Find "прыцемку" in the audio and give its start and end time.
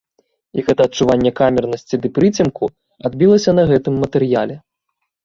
2.15-2.71